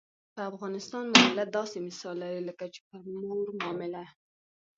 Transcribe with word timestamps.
په 0.33 0.41
افغانستان 0.51 1.03
معامله 1.13 1.45
داسې 1.57 1.77
مثال 1.87 2.15
لري 2.23 2.41
لکه 2.49 2.65
چې 2.73 2.79
پر 2.89 2.99
مور 3.21 3.45
معامله. 3.59 4.03